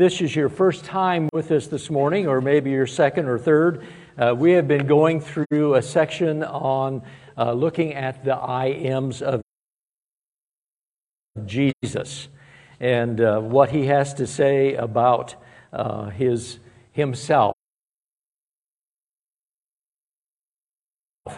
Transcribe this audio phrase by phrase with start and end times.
[0.00, 3.86] this is your first time with us this morning, or maybe your second or third,
[4.16, 7.02] uh, we have been going through a section on
[7.36, 9.42] uh, looking at the I ams of
[11.44, 12.28] Jesus
[12.80, 15.34] and uh, what he has to say about
[15.70, 16.60] uh, his
[16.92, 17.52] himself.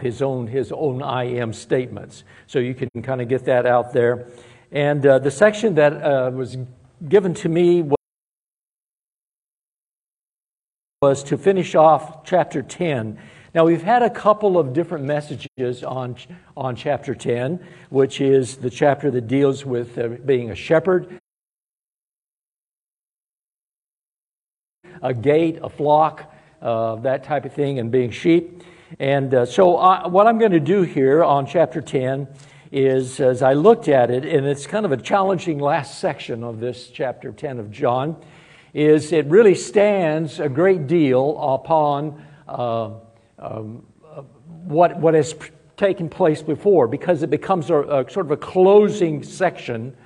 [0.00, 2.22] His own, his own I am statements.
[2.46, 4.28] So you can kind of get that out there.
[4.70, 6.56] And uh, the section that uh, was
[7.08, 7.82] given to me
[11.02, 13.18] was to finish off chapter 10.
[13.56, 16.14] Now, we've had a couple of different messages on,
[16.56, 17.58] on chapter 10,
[17.90, 21.18] which is the chapter that deals with uh, being a shepherd,
[25.02, 28.62] a gate, a flock, uh, that type of thing, and being sheep.
[29.00, 32.28] And uh, so, what I'm going to do here on chapter 10
[32.70, 36.60] is, as I looked at it, and it's kind of a challenging last section of
[36.60, 38.22] this chapter 10 of John
[38.74, 42.90] is it really stands a great deal upon uh,
[43.38, 43.86] um,
[44.64, 45.34] what, what has
[45.76, 49.96] taken place before because it becomes a, a sort of a closing section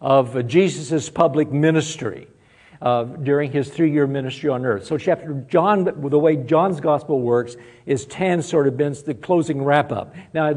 [0.00, 2.28] of Jesus' public ministry.
[2.82, 4.84] Uh, during his three-year ministry on earth.
[4.84, 9.62] So, chapter John, the way John's gospel works, is ten sort of been the closing
[9.62, 10.14] wrap-up.
[10.34, 10.52] Now,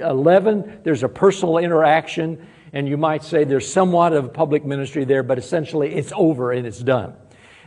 [0.00, 5.22] eleven, there's a personal interaction and you might say there's somewhat of public ministry there,
[5.22, 7.14] but essentially it's over and it's done.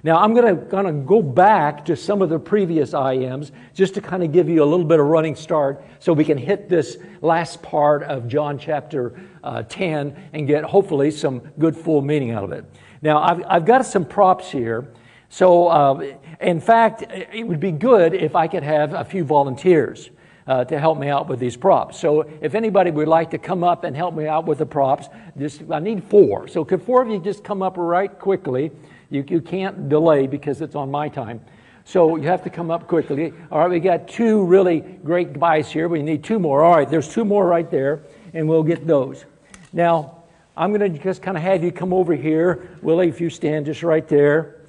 [0.03, 3.51] Now, I'm going to, going to go back to some of the previous I ams
[3.75, 6.39] just to kind of give you a little bit of running start so we can
[6.39, 12.01] hit this last part of John chapter uh, 10 and get hopefully some good full
[12.01, 12.65] meaning out of it.
[13.03, 14.91] Now, I've, I've got some props here.
[15.29, 20.09] So, uh, in fact, it would be good if I could have a few volunteers
[20.47, 21.99] uh, to help me out with these props.
[21.99, 25.07] So if anybody would like to come up and help me out with the props,
[25.37, 26.47] just I need four.
[26.47, 28.71] So could four of you just come up right quickly?
[29.09, 31.41] You, you can't delay because it's on my time.
[31.83, 33.33] So you have to come up quickly.
[33.51, 35.87] All right, we got two really great guys here.
[35.87, 36.63] We need two more.
[36.63, 38.01] All right, there's two more right there,
[38.33, 39.25] and we'll get those.
[39.73, 40.23] Now,
[40.55, 42.77] I'm going to just kind of have you come over here.
[42.81, 44.60] Willie, if you stand just right there.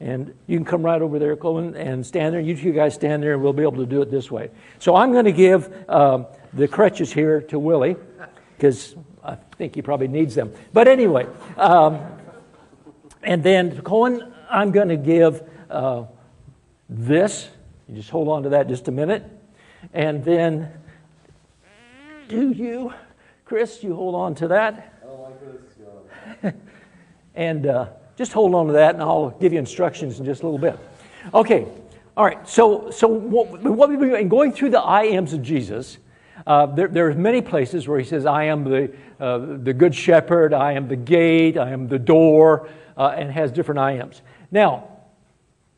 [0.00, 2.40] And you can come right over there, Colin, and stand there.
[2.40, 4.50] You two guys stand there, and we'll be able to do it this way.
[4.78, 7.96] So I'm going to give um, the crutches here to Willie,
[8.56, 10.52] because I think he probably needs them.
[10.72, 11.26] But anyway,
[11.58, 12.00] um,
[13.22, 16.04] and then Colin, I'm going to give uh,
[16.88, 17.50] this.
[17.86, 19.24] You just hold on to that just a minute.
[19.92, 20.72] And then,
[22.28, 22.94] do you,
[23.44, 24.98] Chris, you hold on to that?
[25.02, 26.54] I don't like this.
[27.34, 27.88] and uh,
[28.20, 30.78] just hold on to that, and I'll give you instructions in just a little bit.
[31.32, 31.66] Okay,
[32.18, 32.46] all right.
[32.46, 35.96] So, so what, what we've been going through the I ams of Jesus.
[36.46, 39.94] Uh, there, there are many places where he says, "I am the uh, the good
[39.94, 40.52] shepherd.
[40.52, 41.56] I am the gate.
[41.56, 44.20] I am the door," uh, and has different I ams.
[44.50, 44.84] Now,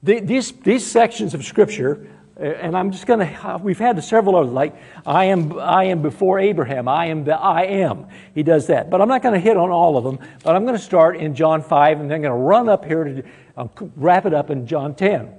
[0.02, 2.08] the, these these sections of Scripture
[2.42, 4.74] and I'm just going to, we've had several others, like,
[5.06, 8.08] I am, I am before Abraham, I am the I am.
[8.34, 8.90] He does that.
[8.90, 11.16] But I'm not going to hit on all of them, but I'm going to start
[11.16, 13.22] in John 5 and then I'm going to run up here to
[13.56, 15.32] uh, wrap it up in John 10.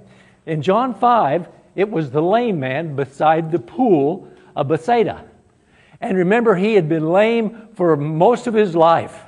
[0.46, 5.24] In John 5, it was the lame man beside the pool of Bethsaida.
[6.00, 9.20] And remember, he had been lame for most of his life.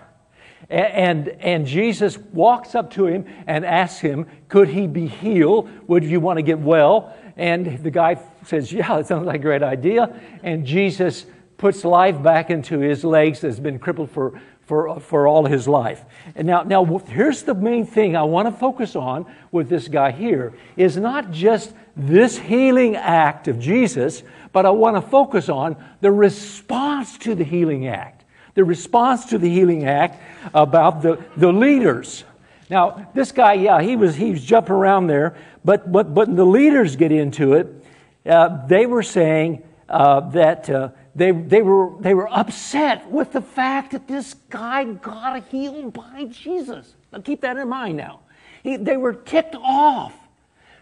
[0.69, 5.71] And, and Jesus walks up to him and asks him, Could he be healed?
[5.87, 7.15] Would you want to get well?
[7.37, 10.19] And the guy says, Yeah, that sounds like a great idea.
[10.43, 11.27] And Jesus
[11.59, 16.05] puts life back into his legs that's been crippled for, for, for all his life.
[16.35, 20.11] And now, now, here's the main thing I want to focus on with this guy
[20.11, 24.23] here is not just this healing act of Jesus,
[24.53, 28.25] but I want to focus on the response to the healing act.
[28.55, 30.23] The response to the healing act
[30.55, 32.25] about the, the leaders.
[32.69, 36.45] Now, this guy, yeah, he was, he was jumping around there, but, but, but the
[36.45, 37.85] leaders get into it.
[38.25, 43.41] Uh, they were saying uh, that uh, they, they, were, they were upset with the
[43.41, 46.95] fact that this guy got healed by Jesus.
[47.13, 48.21] Now, keep that in mind now.
[48.65, 50.13] He, they were ticked off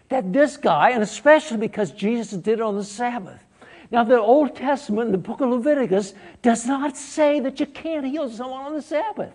[0.09, 3.43] that this guy, and especially because Jesus did it on the Sabbath.
[3.91, 8.29] Now, the Old Testament, the book of Leviticus, does not say that you can't heal
[8.29, 9.33] someone on the Sabbath.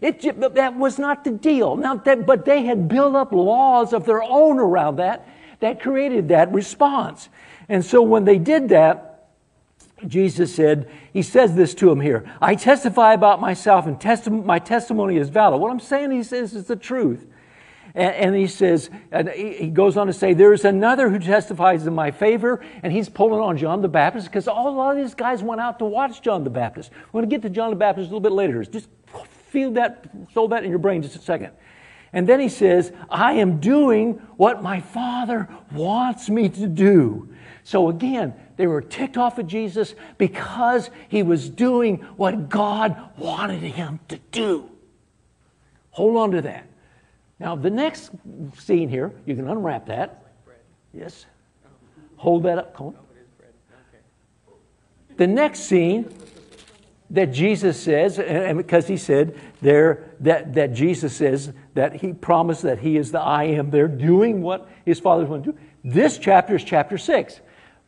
[0.00, 0.20] It,
[0.54, 1.76] that was not the deal.
[1.76, 5.26] Now, that, but they had built up laws of their own around that
[5.60, 7.28] that created that response.
[7.68, 9.30] And so when they did that,
[10.06, 14.58] Jesus said, He says this to him here I testify about myself, and testi- my
[14.58, 15.60] testimony is valid.
[15.60, 17.26] What I'm saying, He says, is the truth.
[17.94, 21.94] And, and he says, and he goes on to say, There's another who testifies in
[21.94, 25.42] my favor, and he's pulling on John the Baptist because a lot of these guys
[25.42, 26.90] went out to watch John the Baptist.
[27.10, 28.62] We're going to get to John the Baptist a little bit later.
[28.64, 28.90] Just
[29.46, 31.52] feel that, hold that in your brain just a second.
[32.12, 37.28] And then he says, I am doing what my Father wants me to do.
[37.62, 43.62] So again, they were ticked off at Jesus because he was doing what God wanted
[43.62, 44.70] him to do.
[45.90, 46.66] Hold on to that.
[47.38, 48.12] Now, the next
[48.56, 50.24] scene here, you can unwrap that.
[50.94, 51.26] Yes.
[52.16, 52.94] Hold that up, Colin.
[55.16, 56.14] The next scene
[57.10, 62.62] that Jesus says, and because he said there that, that Jesus says that he promised
[62.62, 65.58] that he is the I am, they're doing what his father's going to do.
[65.84, 67.40] This chapter is chapter six.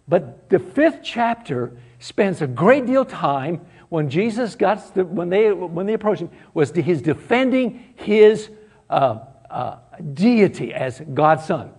[0.07, 5.53] But the fifth chapter spends a great deal of time when Jesus got, when they,
[5.53, 8.51] when they approached him, was his defending his
[8.89, 9.19] uh,
[9.51, 9.77] uh,
[10.15, 11.73] deity as God's son.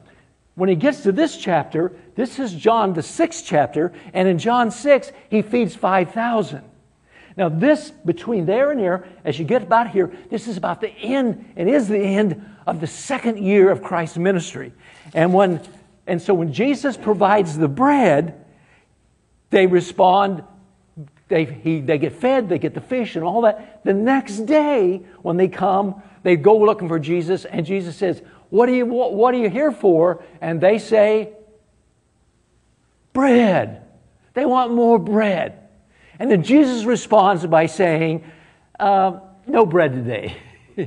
[0.56, 4.72] When he gets to this chapter, this is John, the sixth chapter, and in John
[4.72, 6.69] 6, he feeds 5,000.
[7.40, 10.90] Now, this between there and here, as you get about here, this is about the
[10.90, 14.74] end, and is the end of the second year of Christ's ministry.
[15.14, 15.62] And when
[16.06, 18.44] and so when Jesus provides the bread,
[19.52, 20.44] they respond,
[21.30, 23.86] they, he, they get fed, they get the fish and all that.
[23.86, 28.68] The next day, when they come, they go looking for Jesus, and Jesus says, What
[28.68, 30.22] are you, what, what are you here for?
[30.42, 31.34] And they say,
[33.14, 33.84] Bread.
[34.34, 35.69] They want more bread.
[36.20, 38.24] And then Jesus responds by saying,
[38.80, 40.38] uh, No bread today.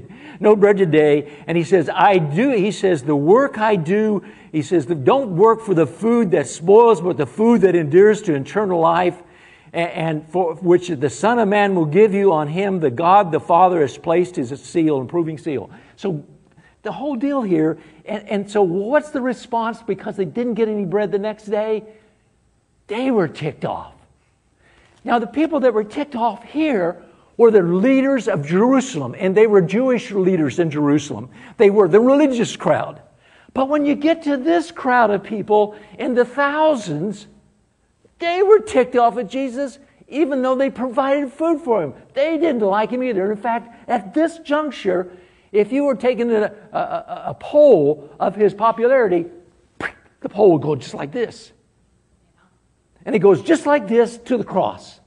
[0.41, 1.33] no bread today.
[1.47, 5.61] And he says, I do, he says, the work I do, he says, don't work
[5.61, 9.23] for the food that spoils, but the food that endures to eternal life,
[9.73, 13.41] and for which the Son of Man will give you on him, the God the
[13.41, 15.71] Father has placed his seal, improving seal.
[15.97, 16.25] So
[16.83, 20.85] the whole deal here, and, and so what's the response because they didn't get any
[20.85, 21.85] bread the next day?
[22.89, 23.92] They were ticked off.
[25.05, 27.03] Now, the people that were ticked off here
[27.37, 31.31] were the leaders of Jerusalem, and they were Jewish leaders in Jerusalem.
[31.57, 33.01] They were the religious crowd.
[33.55, 37.27] But when you get to this crowd of people in the thousands,
[38.19, 39.79] they were ticked off at Jesus
[40.13, 41.95] even though they provided food for him.
[42.13, 43.33] They didn't like him either.
[43.33, 45.11] In fact, at this juncture,
[45.51, 46.79] if you were taking a, a,
[47.29, 49.27] a, poll of his popularity,
[50.21, 51.53] the poll would go just like this.
[53.05, 55.01] And it goes just like this to the cross.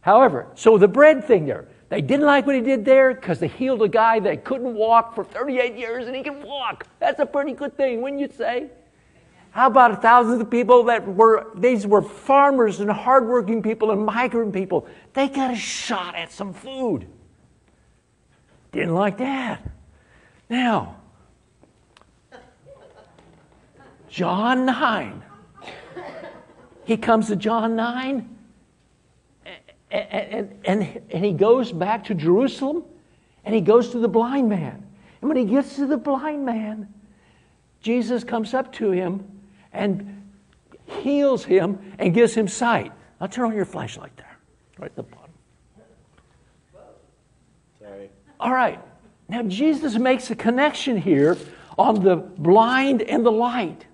[0.00, 3.48] However, so the bread thing there, they didn't like what he did there because they
[3.48, 6.86] healed a guy that couldn't walk for 38 years and he can walk.
[6.98, 8.70] That's a pretty good thing, wouldn't you say?
[9.50, 14.52] How about thousands of people that were, these were farmers and hardworking people and migrant
[14.52, 14.86] people?
[15.14, 17.06] They got a shot at some food.
[18.72, 19.66] Didn't like that.
[20.50, 20.96] Now,
[24.08, 25.22] John 9.
[26.86, 28.36] He comes to John 9
[29.90, 32.84] and, and, and he goes back to Jerusalem
[33.44, 34.84] and he goes to the blind man.
[35.20, 36.92] And when he gets to the blind man,
[37.80, 39.24] Jesus comes up to him
[39.72, 40.22] and
[40.84, 42.92] heals him and gives him sight.
[43.20, 44.36] Now turn on your flashlight there,
[44.78, 45.30] right at the bottom.
[47.80, 48.10] Sorry.
[48.38, 48.80] All right.
[49.28, 51.36] Now Jesus makes a connection here
[51.78, 53.86] on the blind and the light.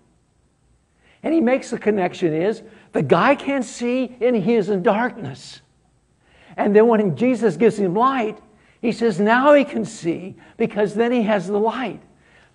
[1.22, 2.62] And he makes the connection is
[2.92, 5.60] the guy can't see and he is in darkness.
[6.56, 8.38] And then when Jesus gives him light,
[8.80, 12.02] he says, now he can see because then he has the light.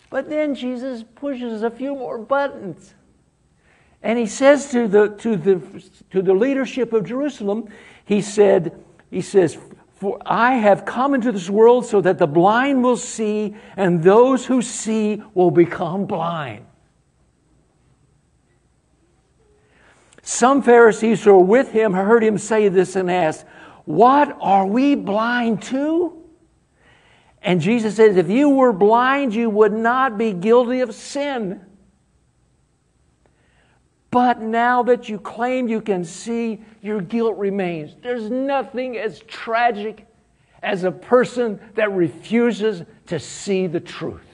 [0.10, 2.94] But then Jesus pushes a few more buttons.
[4.04, 7.70] And he says to the, to the, to the leadership of Jerusalem,
[8.06, 9.58] he said, he says,
[9.96, 14.46] For I have come into this world so that the blind will see, and those
[14.46, 16.67] who see will become blind.
[20.28, 23.46] Some Pharisees who were with him heard him say this and asked,
[23.86, 26.22] what are we blind to?
[27.42, 31.62] And Jesus says, if you were blind, you would not be guilty of sin.
[34.12, 37.96] But now that you claim you can see, your guilt remains.
[38.04, 40.06] There's nothing as tragic
[40.62, 44.27] as a person that refuses to see the truth.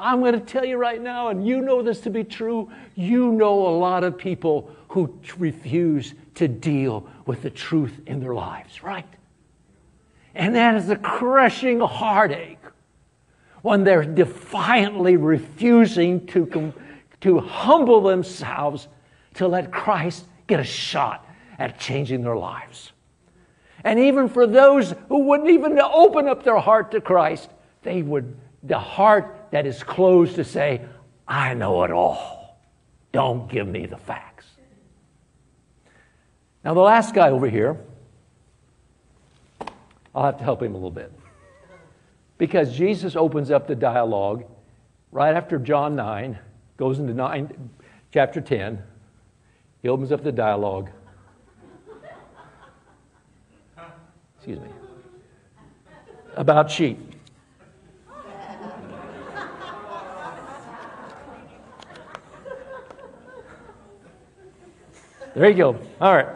[0.00, 3.32] I'm going to tell you right now, and you know this to be true, you
[3.32, 8.82] know a lot of people who refuse to deal with the truth in their lives,
[8.82, 9.06] right?
[10.34, 12.58] And that is a crushing heartache
[13.62, 16.72] when they're defiantly refusing to,
[17.20, 18.88] to humble themselves
[19.34, 21.26] to let Christ get a shot
[21.58, 22.92] at changing their lives.
[23.84, 27.50] And even for those who wouldn't even open up their heart to Christ,
[27.82, 30.82] they would, the heart that is closed to say,
[31.26, 32.58] I know it all.
[33.12, 34.46] Don't give me the facts.
[36.64, 37.78] Now, the last guy over here,
[40.14, 41.12] I'll have to help him a little bit.
[42.36, 44.44] Because Jesus opens up the dialogue
[45.12, 46.38] right after John 9,
[46.76, 47.70] goes into 9,
[48.12, 48.82] chapter 10.
[49.82, 50.90] He opens up the dialogue.
[54.36, 54.68] Excuse me.
[56.36, 56.98] About sheep.
[65.34, 65.80] There you go.
[66.00, 66.26] All right.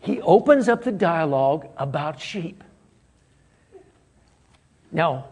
[0.00, 2.64] He opens up the dialogue about sheep.
[4.90, 5.26] Now,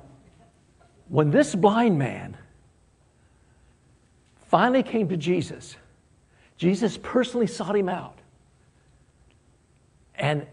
[1.09, 2.37] when this blind man
[4.47, 5.77] finally came to Jesus,
[6.59, 8.19] Jesus personally sought him out.
[10.17, 10.47] And,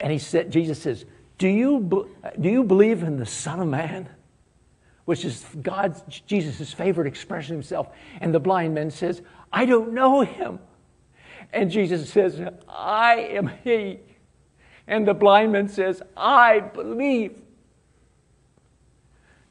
[0.00, 1.04] and he said, Jesus says,
[1.38, 2.08] do you,
[2.40, 4.08] do you believe in the Son of Man?
[5.10, 7.88] Which is God's, Jesus' favorite expression himself.
[8.20, 10.60] And the blind man says, I don't know him.
[11.52, 13.98] And Jesus says, I am he.
[14.86, 17.42] And the blind man says, I believe.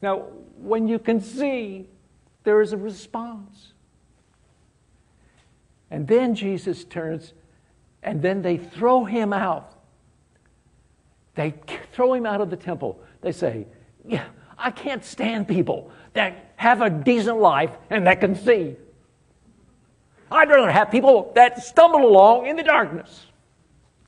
[0.01, 1.89] Now, when you can see,
[2.45, 3.73] there is a response.
[5.91, 7.33] And then Jesus turns,
[8.01, 9.73] and then they throw him out.
[11.35, 11.53] They
[11.91, 13.01] throw him out of the temple.
[13.19, 13.67] They say,
[14.05, 14.23] Yeah,
[14.59, 18.75] I can't stand people that have a decent life and that can see.
[20.31, 23.25] I'd rather have people that stumble along in the darkness.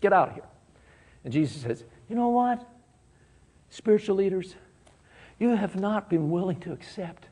[0.01, 0.43] Get out of here.
[1.23, 2.67] And Jesus says, You know what?
[3.69, 4.55] Spiritual leaders,
[5.39, 7.27] you have not been willing to accept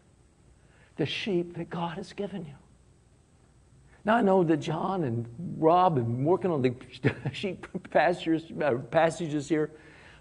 [0.95, 2.53] the sheep that God has given you.
[4.05, 6.73] Now I know that John and Rob been working on the
[7.33, 9.71] sheep pastures, uh, passages here,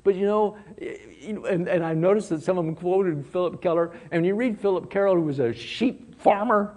[0.04, 0.56] but you know,
[1.46, 3.92] and, and I noticed that some of them quoted Philip Keller.
[4.10, 6.76] And when you read Philip Keller, who was a sheep farmer,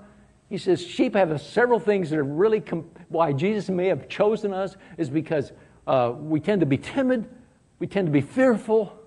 [0.50, 4.54] he says sheep have several things that are really comp- why Jesus may have chosen
[4.54, 5.52] us is because
[5.88, 7.30] uh, we tend to be timid,
[7.80, 8.98] we tend to be fearful,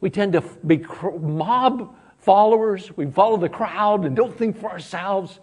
[0.00, 0.84] we tend to be
[1.20, 2.96] mob followers.
[2.96, 5.40] We follow the crowd and don't think for ourselves.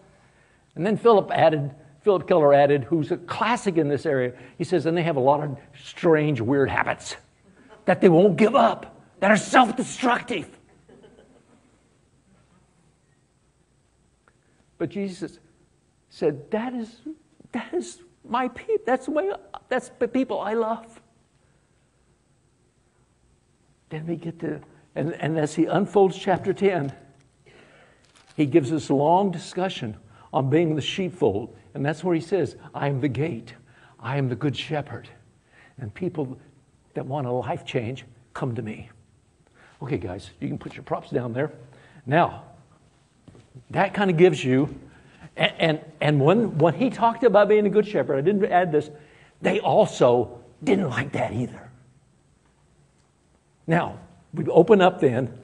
[0.75, 1.71] And then Philip added,
[2.01, 5.21] Philip Keller added, who's a classic in this area, he says, and they have a
[5.21, 7.15] lot of strange, weird habits
[7.87, 10.47] that they won't give up, that are self destructive.
[14.77, 15.39] But Jesus
[16.09, 16.99] said, That is,
[17.53, 18.83] that is my people.
[18.85, 19.31] That's the way,
[19.69, 21.01] that's the people I love.
[23.89, 24.59] Then we get to,
[24.93, 26.93] and, and as he unfolds chapter 10,
[28.35, 29.95] he gives us a long discussion
[30.33, 31.55] on being the sheepfold.
[31.73, 33.53] And that's where he says, I am the gate,
[33.97, 35.07] I am the good shepherd.
[35.79, 36.37] And people
[36.97, 38.89] that want a life change come to me.
[39.83, 41.51] Okay, guys, you can put your props down there.
[42.07, 42.43] Now,
[43.69, 44.75] that kind of gives you,
[45.35, 48.71] and, and, and when, when he talked about being a good shepherd, I didn't add
[48.71, 48.89] this,
[49.43, 51.69] they also didn't like that either.
[53.67, 53.99] Now,
[54.33, 55.37] we open up then,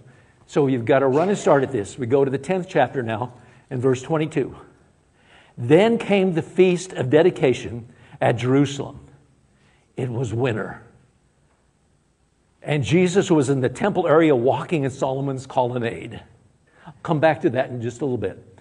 [0.48, 2.00] so you've got to run and start at this.
[2.00, 3.34] We go to the 10th chapter now,
[3.70, 4.56] and verse 22.
[5.56, 9.02] Then came the feast of dedication at Jerusalem.
[9.96, 10.82] It was winter.
[12.64, 16.22] And Jesus was in the temple area walking in Solomon's colonnade.
[16.88, 18.54] I'll come back to that in just a little bit.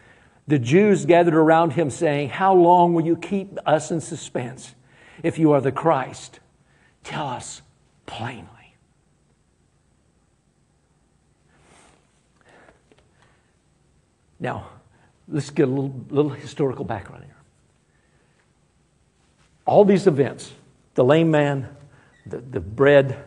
[0.48, 4.74] The Jews gathered around him, saying, How long will you keep us in suspense?
[5.22, 6.40] If you are the Christ,
[7.04, 7.62] tell us
[8.06, 8.48] plainly.
[14.40, 14.66] Now,
[15.28, 17.36] let's get a little, little historical background here.
[19.64, 20.52] All these events,
[20.94, 21.68] the lame man,
[22.26, 23.22] the, the bread,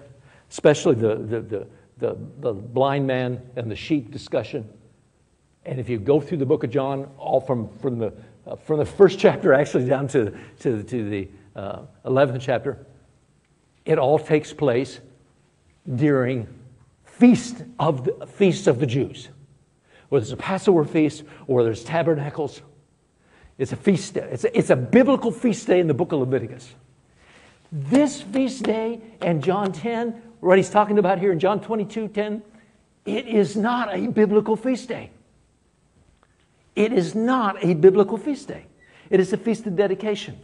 [0.50, 4.68] especially the, the, the, the, the blind man and the sheep discussion.
[5.66, 8.14] And if you go through the book of John, all from, from, the,
[8.46, 12.86] uh, from the first chapter actually down to, to, to the uh, 11th chapter,
[13.86, 15.00] it all takes place
[15.96, 16.48] during
[17.04, 19.30] feast of the, feasts of the Jews
[20.10, 22.62] whether it's a Passover feast or there's tabernacles.
[23.58, 24.28] It's a feast day.
[24.32, 26.74] It's a, it's a biblical feast day in the book of Leviticus.
[27.72, 32.44] This feast day and John 10, what he's talking about here in John 22 10,
[33.06, 35.10] it is not a biblical feast day.
[36.76, 38.66] It is not a biblical feast day.
[39.10, 40.40] It is a feast of dedication.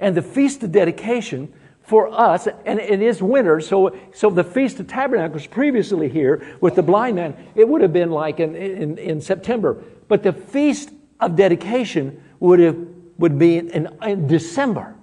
[0.00, 4.80] And the feast of dedication for us, and it is winter, so, so the Feast
[4.80, 8.96] of Tabernacles previously here with the blind man, it would have been like in, in,
[8.96, 9.82] in September.
[10.08, 12.78] But the Feast of Dedication would, have,
[13.18, 14.94] would be in, in December.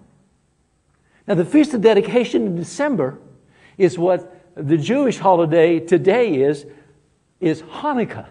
[1.28, 3.20] Now, the Feast of Dedication in December
[3.78, 6.66] is what the Jewish holiday today is,
[7.40, 8.28] is Hanukkah.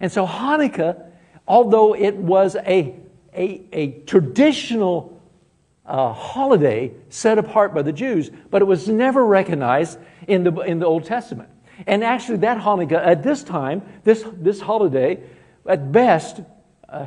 [0.00, 1.10] And so Hanukkah,
[1.46, 2.96] although it was a,
[3.34, 5.20] a, a traditional
[5.84, 10.78] uh, holiday set apart by the Jews, but it was never recognized in the, in
[10.78, 11.48] the Old Testament.
[11.86, 15.20] And actually, that Hanukkah, at this time, this, this holiday,
[15.66, 16.40] at best,
[16.88, 17.06] uh,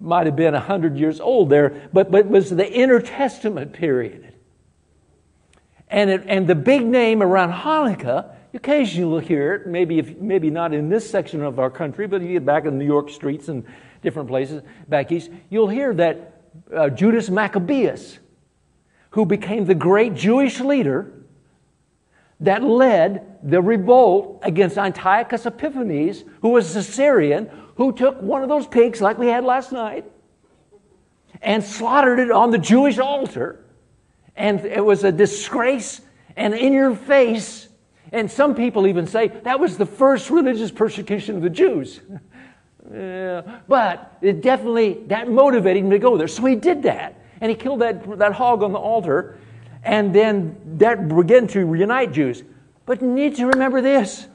[0.00, 4.32] might have been 100 years old there, but, but was the intertestament period.
[5.88, 10.48] And, it, and the big name around Hanukkah, occasionally you'll hear it, maybe, if, maybe
[10.48, 13.48] not in this section of our country, but you get back in New York streets
[13.48, 13.64] and
[14.02, 16.40] different places back east, you'll hear that
[16.74, 18.18] uh, Judas Maccabeus,
[19.10, 21.12] who became the great Jewish leader
[22.40, 28.48] that led the revolt against Antiochus Epiphanes, who was a Syrian, who took one of
[28.48, 30.04] those pigs like we had last night
[31.42, 33.64] and slaughtered it on the Jewish altar.
[34.36, 36.00] And it was a disgrace
[36.36, 37.68] and in your face.
[38.12, 42.00] And some people even say that was the first religious persecution of the Jews.
[42.92, 46.28] yeah, but it definitely, that motivated him to go there.
[46.28, 47.16] So he did that.
[47.40, 49.38] And he killed that, that hog on the altar.
[49.82, 52.42] And then that began to reunite Jews.
[52.86, 54.26] But you need to remember this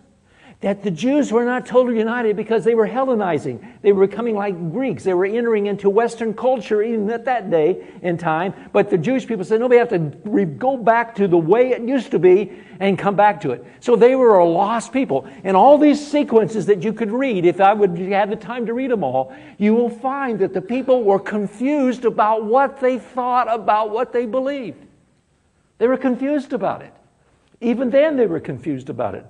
[0.62, 3.64] that the Jews were not totally united because they were Hellenizing.
[3.82, 5.04] They were becoming like Greeks.
[5.04, 8.54] They were entering into Western culture even at that day in time.
[8.72, 11.82] But the Jewish people said, no, we have to go back to the way it
[11.82, 13.64] used to be and come back to it.
[13.80, 15.28] So they were a lost people.
[15.44, 18.74] And all these sequences that you could read, if I would have the time to
[18.74, 23.54] read them all, you will find that the people were confused about what they thought
[23.54, 24.85] about what they believed.
[25.77, 26.94] They were confused about it.
[27.62, 29.25] Even then, they were confused about it.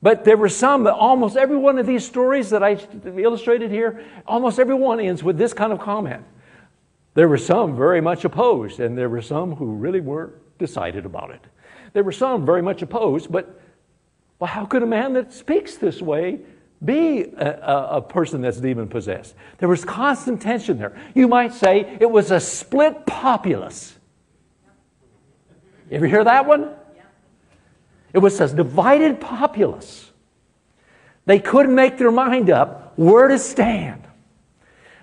[0.00, 4.58] But there were some, almost every one of these stories that I illustrated here, almost
[4.58, 6.24] every one ends with this kind of comment.
[7.14, 11.30] There were some very much opposed, and there were some who really weren't decided about
[11.30, 11.44] it.
[11.92, 13.60] There were some very much opposed, but
[14.38, 16.40] well, how could a man that speaks this way
[16.84, 19.34] be a, a, a person that's demon possessed?
[19.58, 20.96] There was constant tension there.
[21.14, 23.97] You might say it was a split populace.
[25.90, 26.74] Ever hear that one?
[28.12, 30.10] It was says divided populace.
[31.26, 34.04] They couldn't make their mind up where to stand.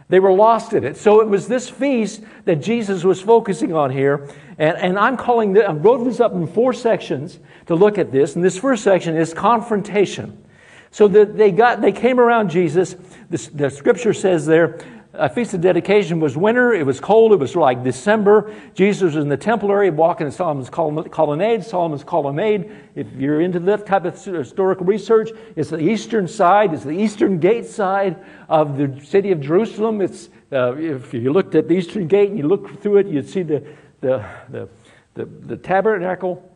[0.08, 0.98] They were lost in it.
[0.98, 4.30] So it was this feast that Jesus was focusing on here.
[4.58, 8.12] And, and I'm calling this, I wrote this up in four sections to look at
[8.12, 8.36] this.
[8.36, 10.44] And this first section is confrontation.
[10.92, 12.96] So that they got, they came around Jesus.
[13.30, 14.80] The, the scripture says there,
[15.18, 16.74] a feast of dedication was winter.
[16.74, 17.32] It was cold.
[17.32, 18.54] It was like December.
[18.74, 21.64] Jesus was in the temple area walking in Solomon's colonnade.
[21.64, 26.74] Solomon's colonnade, if you're into that type of historical research, it's the eastern side.
[26.74, 30.02] It's the eastern gate side of the city of Jerusalem.
[30.02, 33.30] It's, uh, if you looked at the eastern gate and you look through it, you'd
[33.30, 33.66] see the,
[34.02, 34.70] the, the,
[35.16, 36.48] the, the tabernacle,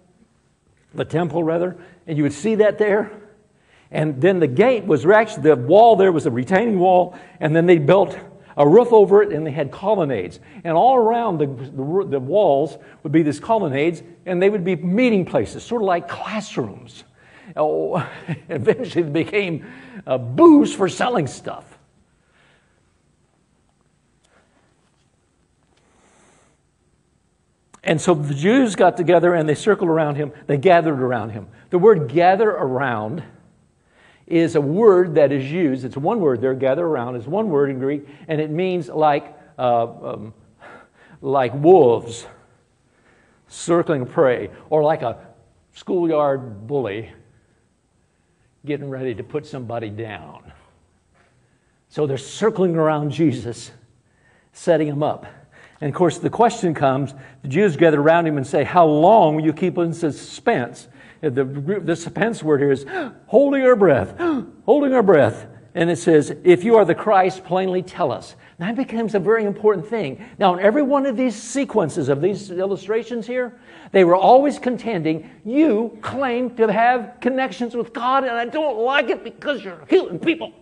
[0.93, 3.11] the temple rather, and you would see that there.
[3.91, 7.65] And then the gate was actually, the wall there was a retaining wall, and then
[7.65, 8.17] they built
[8.59, 10.39] a roof over it, and they had colonnades.
[10.65, 14.75] And all around the, the, the walls would be these colonnades, and they would be
[14.75, 17.05] meeting places, sort of like classrooms.
[17.55, 18.05] Oh,
[18.49, 19.65] eventually, they became
[20.05, 21.77] a booths for selling stuff.
[27.81, 30.33] And so the Jews got together and they circled around him.
[30.47, 31.47] They gathered around him.
[31.69, 33.23] The word gather around
[34.29, 35.83] is a word that is used.
[35.83, 39.35] It's one word there, gather around, is one word in Greek, and it means like,
[39.57, 40.33] uh, um,
[41.21, 42.25] like wolves
[43.47, 45.17] circling prey, or like a
[45.73, 47.11] schoolyard bully
[48.65, 50.51] getting ready to put somebody down.
[51.89, 53.71] So they're circling around Jesus,
[54.53, 55.25] setting him up.
[55.81, 59.35] And of course, the question comes the Jews gather around him and say, How long
[59.35, 60.87] will you keep in suspense?
[61.21, 62.85] The, the suspense word here is
[63.27, 64.17] holding our breath,
[64.65, 65.47] holding our breath.
[65.75, 68.35] And it says, if you are the Christ, plainly tell us.
[68.57, 70.25] That becomes a very important thing.
[70.37, 73.57] Now, in every one of these sequences of these illustrations here,
[73.91, 79.09] they were always contending, you claim to have connections with God, and I don't like
[79.09, 80.53] it because you're healing people.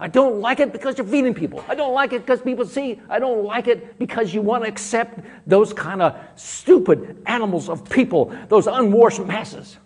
[0.00, 1.62] I don't like it because you're feeding people.
[1.68, 2.98] I don't like it because people see.
[3.10, 7.88] I don't like it because you want to accept those kind of stupid animals of
[7.88, 9.76] people, those unwashed masses.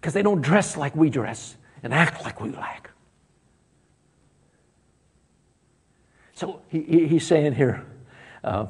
[0.00, 2.88] Because they don't dress like we dress and act like we act.
[6.32, 7.84] So he, he, he's saying here,
[8.42, 8.66] uh,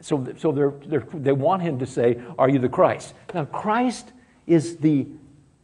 [0.00, 3.12] so, so they're, they're, they want him to say, Are you the Christ?
[3.34, 4.12] Now, Christ
[4.46, 5.06] is the,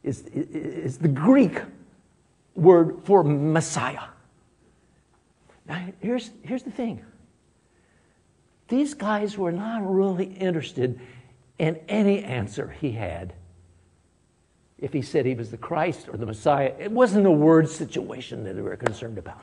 [0.02, 1.62] is, is the Greek
[2.54, 4.04] word for Messiah.
[5.66, 7.04] Now, here's, here's the thing
[8.68, 10.98] these guys were not really interested
[11.58, 13.34] in any answer he had.
[14.78, 18.42] If he said he was the Christ or the Messiah, it wasn't a word situation
[18.44, 19.40] that they were concerned about.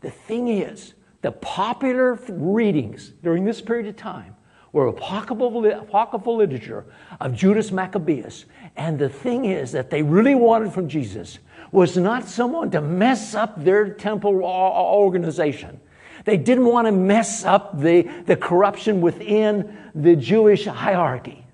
[0.00, 4.36] The thing is, the popular readings during this period of time
[4.72, 6.86] were apocryphal, apocryphal literature
[7.20, 8.46] of Judas Maccabeus.
[8.76, 11.38] And the thing is that they really wanted from Jesus
[11.72, 15.80] was not someone to mess up their temple organization.
[16.24, 21.44] They didn't want to mess up the, the corruption within the Jewish hierarchy.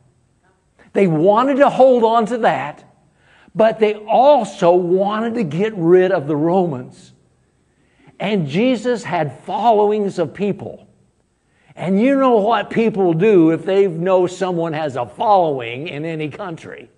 [0.93, 2.85] They wanted to hold on to that,
[3.55, 7.13] but they also wanted to get rid of the Romans.
[8.19, 10.87] And Jesus had followings of people.
[11.75, 16.31] And you know what people do if they know someone has a following in any
[16.31, 16.91] country.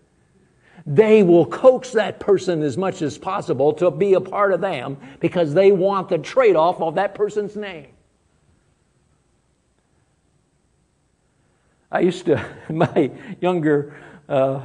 [0.91, 4.97] They will coax that person as much as possible to be a part of them
[5.21, 7.89] because they want the trade off of that person's name.
[11.93, 14.63] I used to, my younger uh,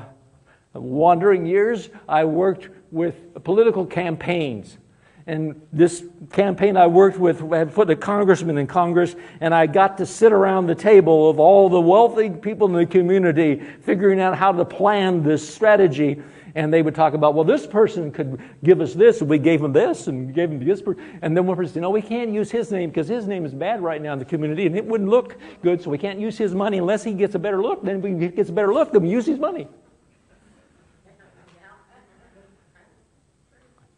[0.73, 4.77] wandering years, I worked with political campaigns.
[5.25, 9.97] And this campaign I worked with had put a congressman in Congress, and I got
[9.99, 14.37] to sit around the table of all the wealthy people in the community figuring out
[14.37, 16.21] how to plan this strategy.
[16.55, 19.63] And they would talk about, well, this person could give us this, and we gave
[19.63, 20.83] him this, and gave him this.
[21.21, 23.55] And then one person said, no, we can't use his name because his name is
[23.55, 26.37] bad right now in the community, and it wouldn't look good, so we can't use
[26.37, 27.83] his money unless he gets a better look.
[27.83, 29.67] Then if he gets a better look, then we use his money.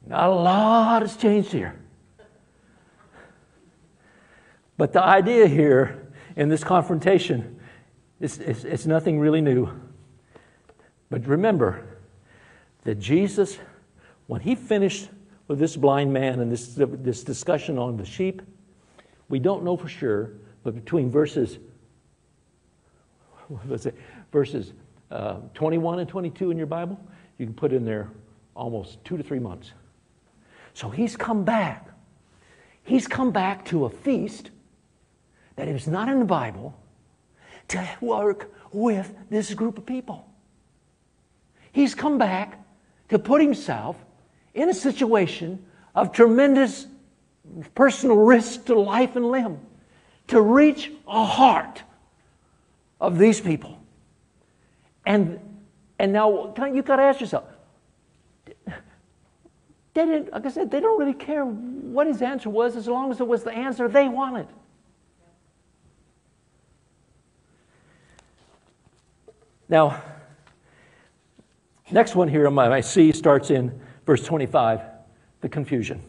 [0.08, 1.80] Not a lot has changed here.
[4.78, 7.60] But the idea here in this confrontation
[8.20, 9.70] is it's, it's nothing really new.
[11.10, 11.86] But remember
[12.84, 13.58] that Jesus,
[14.28, 15.10] when he finished
[15.48, 18.42] with this blind man and this, this discussion on the sheep,
[19.30, 21.58] we don't know for sure, but between verses,
[23.68, 23.94] let's say,
[24.32, 24.74] verses
[25.12, 27.00] uh, 21 and 22 in your Bible,
[27.38, 28.10] you can put in there
[28.56, 29.72] almost two to three months.
[30.76, 31.90] So he's come back.
[32.84, 34.52] He's come back to a feast
[35.56, 36.78] that is not in the Bible
[37.70, 40.28] to work with this group of people.
[41.72, 42.62] He's come back
[43.08, 43.96] to put himself
[44.54, 46.88] in a situation of tremendous
[47.74, 49.60] personal risk to life and limb
[50.28, 51.84] to reach a heart
[53.00, 53.80] of these people.
[55.06, 55.40] And,
[55.98, 57.46] and now you've got to ask yourself
[59.96, 63.12] they didn't, like I said, they don't really care what his answer was as long
[63.12, 64.48] as it was the answer they wanted.
[69.70, 70.04] Now,
[71.90, 74.82] next one here on my, my C starts in verse 25
[75.40, 76.02] the confusion.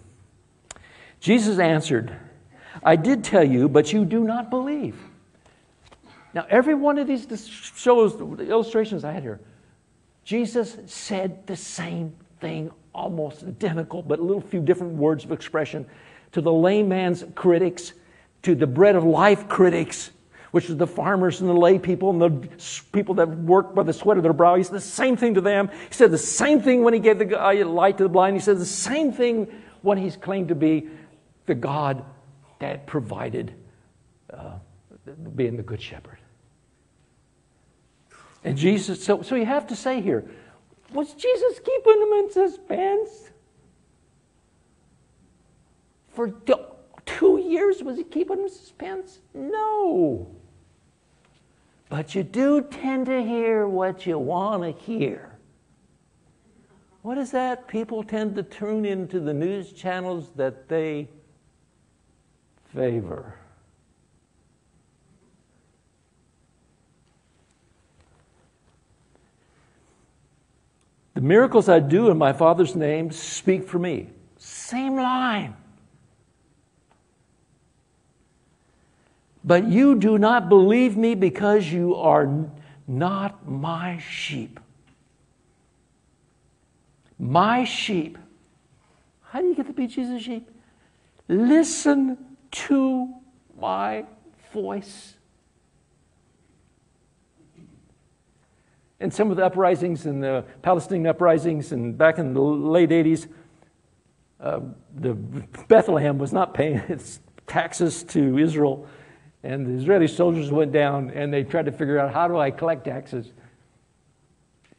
[1.20, 2.12] Jesus answered,
[2.82, 4.98] I did tell you, but you do not believe.
[6.34, 7.26] Now, every one of these
[7.76, 9.40] shows, the illustrations I had here,
[10.24, 15.86] Jesus said the same thing almost identical, but a little few different words of expression
[16.32, 17.92] to the layman's critics,
[18.42, 20.10] to the bread of life critics,
[20.50, 22.48] which is the farmers and the lay people and the
[22.92, 24.54] people that work by the sweat of their brow.
[24.54, 25.68] He said the same thing to them.
[25.68, 28.36] He said the same thing when he gave the light to the blind.
[28.36, 30.88] He said the same thing when he's claimed to be
[31.44, 32.04] the God
[32.58, 33.54] that provided
[34.32, 34.54] uh,
[35.34, 36.18] being the good shepherd.
[38.44, 40.24] And Jesus, so, so you have to say here,
[40.92, 43.30] was Jesus keeping them in suspense?
[46.08, 46.32] For
[47.04, 49.18] two years, was he keeping them in suspense?
[49.34, 50.34] No.
[51.88, 55.36] But you do tend to hear what you want to hear.
[57.02, 57.68] What is that?
[57.68, 61.08] People tend to tune into the news channels that they
[62.74, 63.38] favor.
[71.16, 74.08] The miracles I do in my Father's name speak for me.
[74.36, 75.56] Same line.
[79.42, 82.28] But you do not believe me because you are
[82.86, 84.60] not my sheep.
[87.18, 88.18] My sheep.
[89.22, 90.46] How do you get to be Jesus' sheep?
[91.28, 92.18] Listen
[92.50, 93.14] to
[93.58, 94.04] my
[94.52, 95.15] voice.
[99.00, 103.28] And some of the uprisings and the Palestinian uprisings and back in the late 80s,
[104.40, 104.60] uh,
[104.94, 105.14] the
[105.68, 108.86] Bethlehem was not paying its taxes to Israel.
[109.42, 112.50] And the Israeli soldiers went down and they tried to figure out how do I
[112.50, 113.32] collect taxes.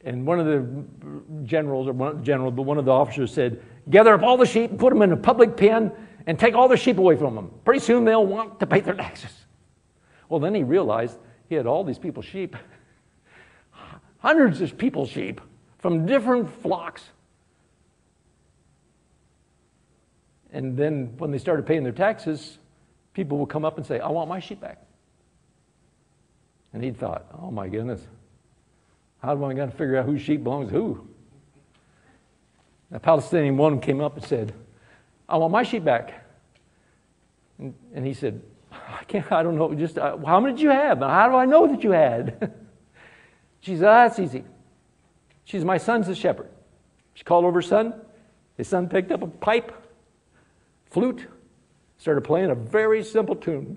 [0.04, 4.14] And one of the generals, or one general, but one of the officers said, gather
[4.14, 5.90] up all the sheep, and put them in a public pen,
[6.26, 7.50] and take all the sheep away from them.
[7.64, 9.32] Pretty soon they'll want to pay their taxes.
[10.28, 12.54] Well, then he realized he had all these people's sheep
[14.18, 15.40] hundreds of people's sheep
[15.78, 17.02] from different flocks.
[20.52, 22.58] And then when they started paying their taxes,
[23.12, 24.82] people would come up and say, I want my sheep back.
[26.72, 28.00] And he'd thought, oh my goodness,
[29.22, 31.08] how am I going to figure out whose sheep belongs to who?
[32.92, 34.54] A Palestinian woman came up and said,
[35.28, 36.24] I want my sheep back.
[37.58, 38.40] And, and he said,
[38.72, 40.98] I can't, I don't know, just uh, how many did you have?
[41.00, 42.54] How do I know that you had?
[43.60, 44.44] she said, oh, that's easy.
[45.44, 46.48] She's my son's a shepherd.
[47.14, 47.94] She called over her son.
[48.56, 49.72] His son picked up a pipe,
[50.90, 51.26] flute,
[51.98, 53.76] started playing a very simple tune.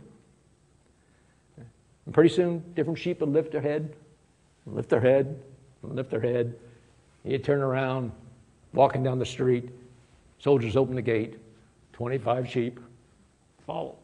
[2.05, 3.93] And pretty soon, different sheep would lift their head,
[4.65, 5.41] lift their head,
[5.83, 6.55] lift their head.
[7.23, 8.11] He'd turn around,
[8.73, 9.69] walking down the street.
[10.39, 11.37] Soldiers open the gate.
[11.93, 12.79] 25 sheep
[13.65, 13.95] follow.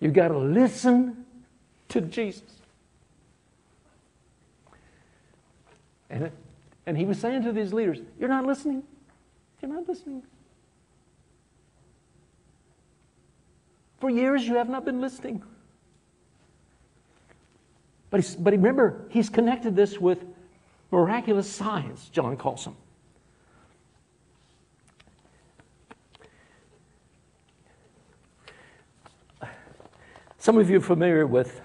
[0.00, 1.24] You've got to listen
[1.88, 2.42] to Jesus.
[6.14, 6.30] And,
[6.86, 8.84] and he was saying to these leaders, You're not listening.
[9.60, 10.22] You're not listening.
[13.98, 15.42] For years, you have not been listening.
[18.10, 20.24] But, but remember, he's connected this with
[20.92, 22.76] miraculous signs, John calls them.
[30.38, 31.60] Some of you are familiar with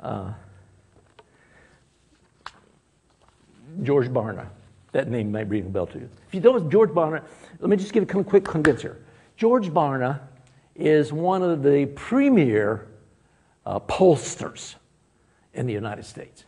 [0.00, 0.32] uh,
[3.82, 4.46] George Barna.
[4.92, 6.08] That name might ring a bell to you.
[6.28, 7.22] If you don't know George Barna,
[7.60, 9.00] let me just give a quick condenser.
[9.36, 10.20] George Barna
[10.76, 12.86] is one of the premier
[13.64, 14.74] uh, pollsters
[15.54, 16.44] in the United States.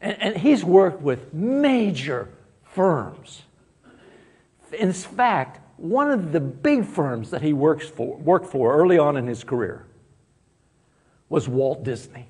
[0.00, 2.28] And, and he's worked with major
[2.64, 3.42] firms.
[4.72, 9.16] In fact, one of the big firms that he works for, worked for early on
[9.16, 9.86] in his career
[11.28, 12.28] was Walt Disney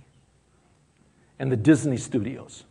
[1.39, 2.65] and the Disney Studios.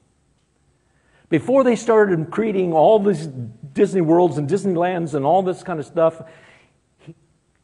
[1.29, 3.27] Before they started creating all these
[3.73, 6.21] Disney worlds and Disneylands and all this kind of stuff,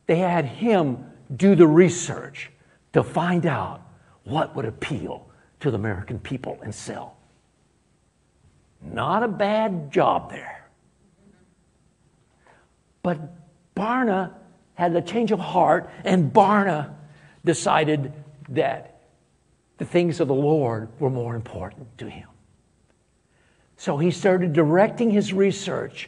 [0.07, 2.51] they had him do the research
[2.93, 3.81] to find out
[4.23, 7.17] what would appeal to the American people and sell.
[8.81, 10.67] Not a bad job there.
[13.03, 13.19] But
[13.75, 14.33] Barna
[14.73, 16.93] had a change of heart, and Barna
[17.45, 18.11] decided
[18.49, 19.01] that
[19.77, 22.27] the things of the Lord were more important to him.
[23.81, 26.07] So he started directing his research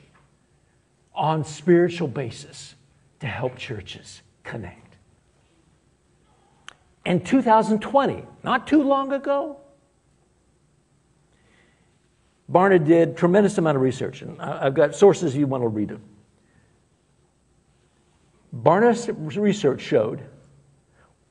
[1.16, 2.76] on spiritual basis
[3.20, 4.98] to help churches connect.
[7.04, 9.58] In 2020, not too long ago,
[12.48, 15.90] Barna did tremendous amount of research, and I've got sources if you want to read
[15.90, 16.04] them.
[18.56, 20.24] Barna's research showed,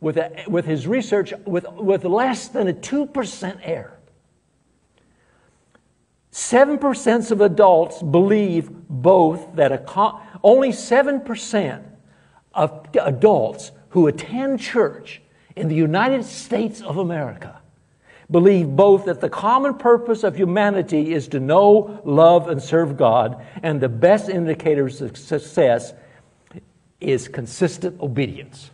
[0.00, 3.96] with, a, with his research, with, with less than a 2% error,
[6.32, 11.84] 7% of adults believe both that a, only 7%
[12.54, 15.20] of adults who attend church
[15.54, 17.60] in the United States of America
[18.30, 23.44] believe both that the common purpose of humanity is to know, love, and serve God,
[23.62, 25.92] and the best indicator of success
[26.98, 28.70] is consistent obedience.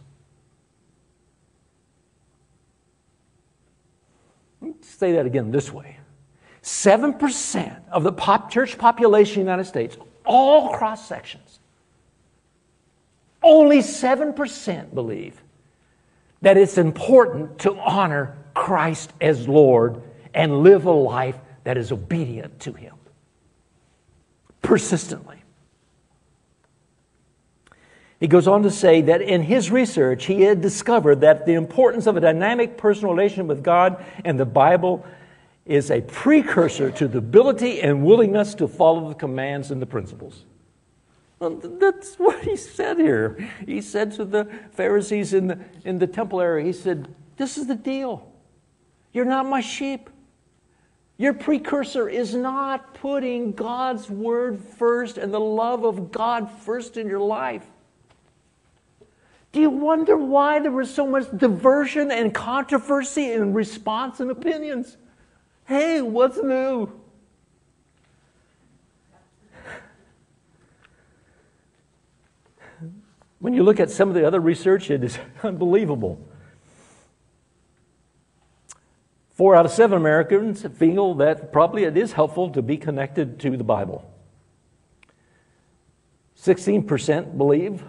[4.80, 5.97] Say that again this way
[6.68, 11.60] 7% of the pop church population in the United States, all cross sections,
[13.42, 15.42] only 7% believe
[16.42, 20.02] that it's important to honor Christ as Lord
[20.34, 22.94] and live a life that is obedient to Him
[24.60, 25.42] persistently.
[28.20, 32.06] He goes on to say that in his research, he had discovered that the importance
[32.06, 35.06] of a dynamic personal relation with God and the Bible
[35.68, 40.44] is a precursor to the ability and willingness to follow the commands and the principles.
[41.38, 43.48] Well, that's what he said here.
[43.64, 47.66] He said to the Pharisees in the, in the temple area, he said, This is
[47.66, 48.32] the deal.
[49.12, 50.10] You're not my sheep.
[51.18, 57.08] Your precursor is not putting God's word first and the love of God first in
[57.08, 57.66] your life.
[59.50, 64.96] Do you wonder why there was so much diversion and controversy in response and opinions?
[65.68, 66.90] Hey, what's new?
[73.38, 76.26] When you look at some of the other research, it is unbelievable.
[79.32, 83.54] Four out of seven Americans feel that probably it is helpful to be connected to
[83.58, 84.10] the Bible.
[86.40, 87.84] 16% believe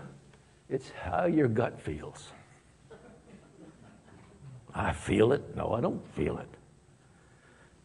[0.67, 2.27] it's how your gut feels.
[4.75, 5.55] I feel it.
[5.55, 6.58] No, I don't feel it.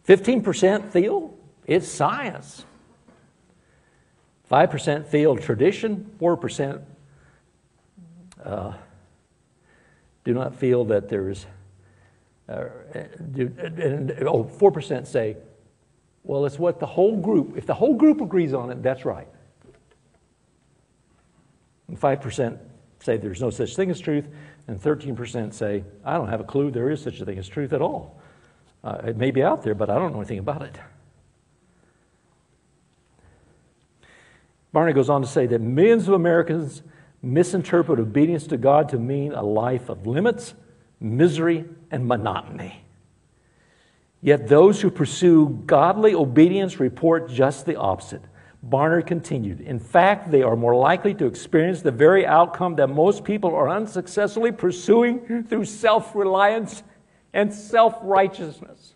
[0.06, 1.34] 15% feel
[1.66, 2.64] it's science.
[4.50, 6.10] 5% feel tradition.
[6.20, 6.82] 4%
[8.44, 8.72] uh,
[10.24, 11.46] do not feel that there's,
[12.48, 12.64] uh,
[13.32, 15.36] do, and, oh, 4% say,
[16.22, 19.28] well, it's what the whole group, if the whole group agrees on it, that's right.
[21.88, 22.58] And 5%
[23.00, 24.26] say there's no such thing as truth,
[24.66, 27.72] and 13% say, I don't have a clue there is such a thing as truth
[27.72, 28.20] at all.
[28.84, 30.78] Uh, it may be out there, but I don't know anything about it.
[34.74, 36.82] Barna goes on to say that millions of Americans
[37.22, 40.54] misinterpret obedience to God to mean a life of limits,
[41.00, 42.84] misery, and monotony.
[44.20, 48.22] Yet those who pursue godly obedience report just the opposite.
[48.66, 49.60] Barna continued.
[49.60, 53.68] In fact, they are more likely to experience the very outcome that most people are
[53.68, 56.82] unsuccessfully pursuing through self reliance
[57.34, 58.94] and self righteousness.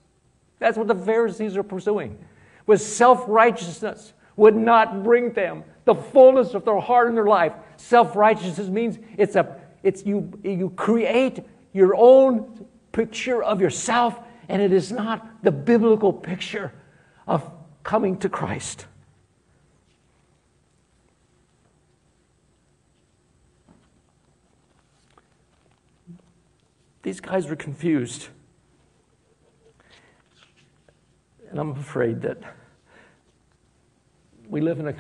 [0.59, 2.19] That's what the Pharisees are pursuing.
[2.67, 7.53] Was self righteousness would not bring them the fullness of their heart and their life.
[7.77, 11.41] Self righteousness means it's a it's you you create
[11.73, 16.73] your own picture of yourself, and it is not the biblical picture
[17.27, 17.51] of
[17.83, 18.87] coming to Christ.
[27.09, 28.29] These guys were confused.
[31.49, 32.37] And I'm afraid that
[34.47, 34.95] we live in a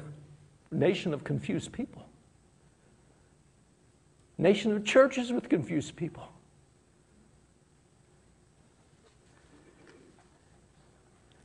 [0.70, 2.06] nation of confused people.
[4.38, 6.26] Nation of churches with confused people.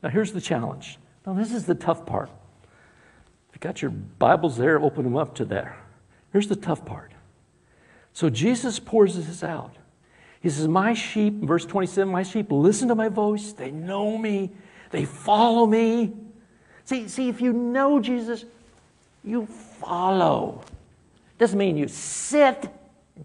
[0.01, 0.97] Now, here's the challenge.
[1.27, 2.29] Now, this is the tough part.
[3.49, 5.77] If you got your Bibles there, open them up to there.
[6.31, 7.11] Here's the tough part.
[8.13, 9.75] So, Jesus pours this out.
[10.43, 13.53] He says, My sheep, verse 27, my sheep listen to my voice.
[13.53, 14.51] They know me.
[14.91, 16.11] They follow me.
[16.83, 18.43] See, see, if you know Jesus,
[19.23, 20.61] you follow.
[21.37, 22.69] Doesn't mean you sit,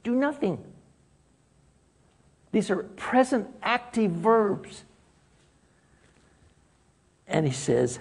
[0.04, 0.64] do nothing.
[2.52, 4.84] These are present active verbs.
[7.26, 7.98] And he says,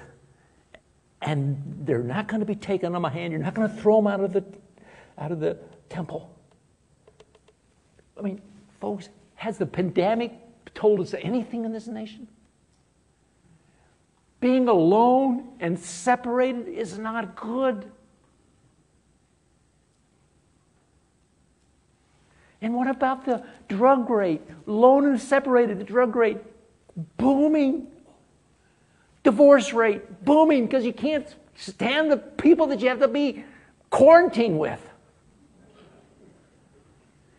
[1.23, 3.33] and they're not going to be taken on my hand.
[3.33, 4.45] You're not going to throw them out of the,
[5.17, 5.57] out of the
[5.89, 6.31] temple.
[8.15, 8.41] I mean,
[8.79, 10.33] Folks, has the pandemic
[10.73, 12.27] told us anything in this nation?
[14.39, 17.91] Being alone and separated is not good.
[22.61, 24.41] And what about the drug rate?
[24.65, 26.37] Lone and separated, the drug rate
[27.17, 27.87] booming.
[29.23, 33.43] Divorce rate booming because you can't stand the people that you have to be
[33.89, 34.86] quarantined with.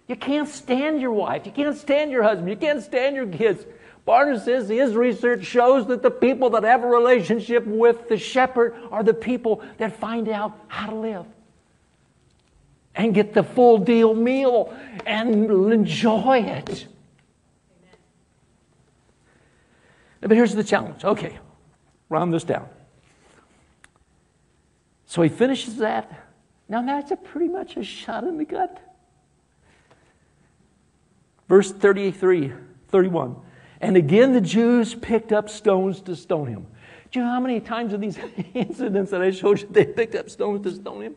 [0.08, 1.44] You can't stand your wife.
[1.44, 2.48] You can't stand your husband.
[2.48, 3.64] You can't stand your kids.
[4.06, 8.74] Barna says his research shows that the people that have a relationship with the shepherd
[8.90, 11.26] are the people that find out how to live
[12.94, 16.86] and get the full deal meal and enjoy it.
[20.22, 21.04] But here's the challenge.
[21.04, 21.38] Okay,
[22.08, 22.66] round this down.
[25.04, 26.28] So he finishes that.
[26.66, 28.87] Now that's a pretty much a shot in the gut.
[31.48, 32.52] Verse 33,
[32.88, 33.36] 31.
[33.80, 36.66] And again the Jews picked up stones to stone him.
[37.10, 38.18] Do you know how many times in these
[38.54, 41.16] incidents that I showed you they picked up stones to stone him?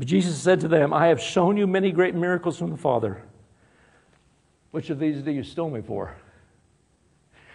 [0.00, 3.22] But Jesus said to them, I have shown you many great miracles from the Father.
[4.70, 6.16] Which of these do you stone me for?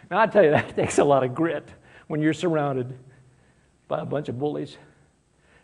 [0.10, 1.68] Now, I tell you, that takes a lot of grit
[2.08, 2.98] when you're surrounded
[3.88, 4.78] by a bunch of bullies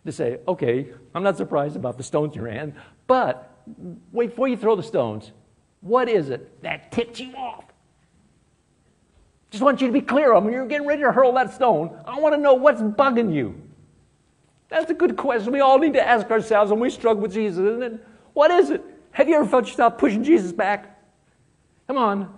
[0.06, 2.74] to say, okay, I'm not surprised about the stones in your hand,
[3.08, 3.60] but
[4.12, 5.32] wait before you throw the stones,
[5.82, 7.66] what is it that ticked you off?
[9.52, 12.00] Just want you to be clear on when you're getting ready to hurl that stone.
[12.06, 13.62] I want to know what's bugging you.
[14.70, 17.60] That's a good question we all need to ask ourselves when we struggle with Jesus,
[17.60, 18.08] isn't it?
[18.34, 18.82] What is it?
[19.12, 20.98] Have you ever felt yourself pushing Jesus back?
[21.88, 22.34] Come on.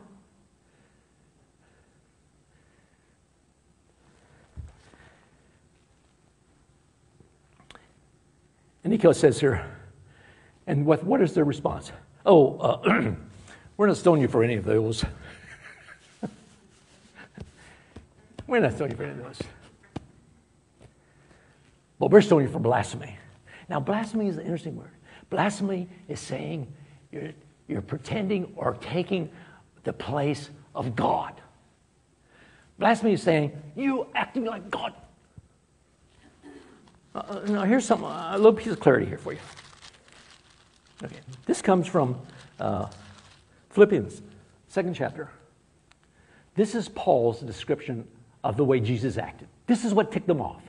[8.84, 9.66] And Nico says here,
[10.68, 11.92] and what, what is their response?
[12.26, 13.12] Oh, uh,
[13.78, 15.06] we're not stoning you for any of those.
[18.48, 19.40] we're not stoning you for any of those.
[22.00, 23.18] But we're stoning you for blasphemy.
[23.70, 24.92] Now, blasphemy is an interesting word.
[25.30, 26.68] Blasphemy is saying
[27.12, 27.32] you're,
[27.68, 29.30] you're pretending or taking
[29.84, 31.34] the place of God.
[32.80, 34.94] Blasphemy is saying you acting like God.
[37.16, 39.40] Uh, now, here's some, uh, a little piece of clarity here for you.
[41.04, 42.20] Okay, this comes from
[42.60, 42.88] uh,
[43.70, 44.22] Philippians
[44.74, 45.30] Second chapter.
[46.56, 48.08] This is Paul's description
[48.44, 49.48] of the way Jesus acted.
[49.68, 50.64] This is what ticked them off.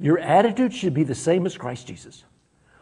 [0.00, 2.24] Your attitude should be the same as Christ Jesus,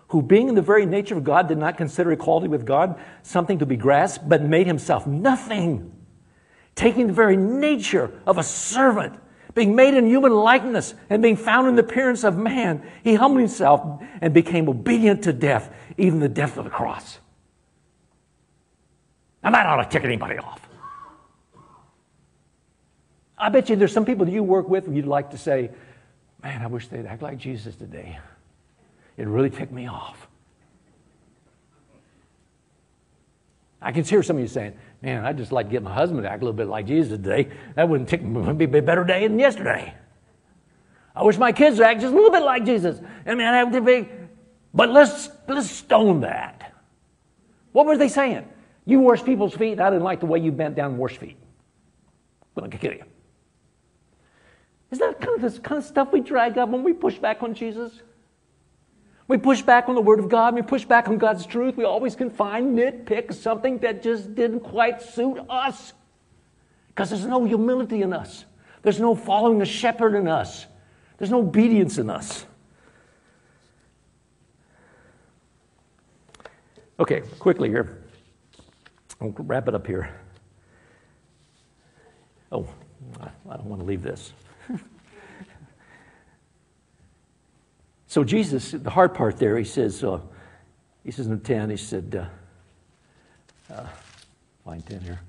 [0.07, 3.59] who, being in the very nature of God, did not consider equality with God something
[3.59, 5.93] to be grasped, but made himself nothing,
[6.77, 9.19] taking the very nature of a servant,
[9.55, 12.83] being made in human likeness, and being found in the appearance of man.
[13.05, 17.19] He humbled himself and became obedient to death, even the death of the cross.
[19.43, 20.69] And that ought to tick anybody off.
[23.37, 25.71] I bet you there's some people that you work with you'd like to say,
[26.43, 28.19] man, I wish they'd act like Jesus today.
[29.17, 30.29] It really ticked me off.
[33.81, 36.23] I can hear some of you saying, man, I'd just like to get my husband
[36.23, 37.49] to act a little bit like Jesus today.
[37.75, 39.95] That wouldn't tick me, would be a better day than yesterday.
[41.15, 43.01] I wish my kids would act just a little bit like Jesus.
[43.27, 44.09] I mean, I have to be,
[44.73, 46.73] but let's, let's stone that.
[47.73, 48.49] What were they saying?
[48.87, 51.37] You wash people's feet, and I didn't like the way you bent down and feet.
[52.55, 53.05] Well, I could kill you.
[54.91, 57.43] Is that kind of this kind of stuff we drag up when we push back
[57.43, 58.03] on Jesus?
[59.29, 60.55] We push back on the Word of God.
[60.55, 61.77] We push back on God's truth.
[61.77, 65.93] We always can find, nitpick something that just didn't quite suit us.
[66.89, 68.45] Because there's no humility in us.
[68.83, 70.67] There's no following a shepherd in us.
[71.19, 72.45] There's no obedience in us.
[76.99, 78.03] Okay, quickly here.
[79.21, 80.15] I'll wrap it up here.
[82.51, 82.67] Oh,
[83.21, 84.33] I don't want to leave this.
[88.13, 90.21] So Jesus, the hard part there, he says, uh,
[91.03, 92.29] he says in 10, he said,
[93.71, 93.87] uh, uh,
[94.67, 95.21] line 10 here.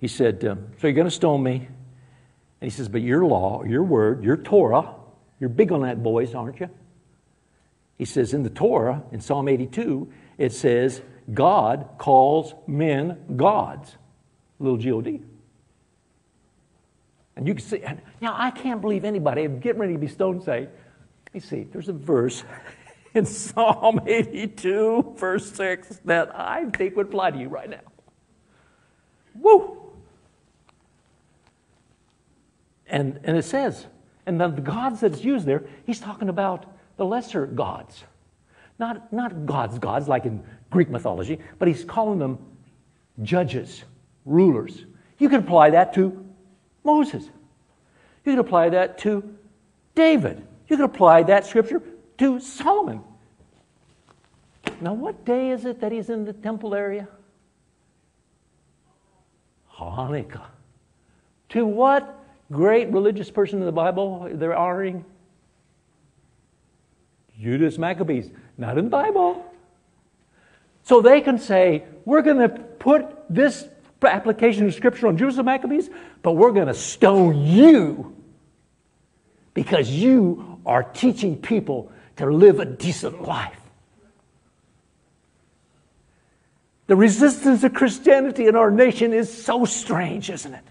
[0.00, 1.56] He said, um, so you're going to stone me?
[1.56, 1.66] And
[2.60, 4.88] he says, but your law, your word, your Torah,
[5.40, 6.70] you're big on that, boys, aren't you?
[7.96, 10.08] He says in the Torah, in Psalm 82,
[10.38, 11.02] it says,
[11.34, 13.96] God calls men gods.
[14.60, 15.22] Little G O D.
[17.34, 17.82] And you can see,
[18.20, 20.68] now I can't believe anybody, getting ready to be stoned, say,
[21.28, 22.42] let me see, there's a verse
[23.14, 27.80] in Psalm 82, verse 6, that I think would apply to you right now.
[29.34, 29.92] Woo!
[32.86, 33.86] And, and it says,
[34.24, 36.64] and the, gods that's used there, he's talking about
[36.96, 38.04] the lesser gods.
[38.78, 42.38] Not, not gods, gods like in Greek mythology, but he's calling them
[43.22, 43.84] judges,
[44.24, 44.86] rulers.
[45.18, 46.24] You can apply that to
[46.84, 47.24] Moses.
[48.24, 49.36] You can apply that to
[49.94, 50.46] David.
[50.68, 51.82] You can apply that scripture
[52.18, 53.02] to Solomon.
[54.80, 57.08] Now, what day is it that he's in the temple area?
[59.74, 60.44] Hanukkah.
[61.50, 62.18] To what
[62.52, 65.04] great religious person in the Bible they're honoring?
[67.40, 68.30] Judas Maccabees.
[68.56, 69.44] Not in the Bible.
[70.82, 73.68] So they can say, we're going to put this
[74.02, 75.90] application of Scripture on Judas Maccabees,
[76.22, 78.16] but we're going to stone you
[79.54, 83.58] because you are teaching people to live a decent life.
[86.86, 90.64] The resistance of Christianity in our nation is so strange, isn't it?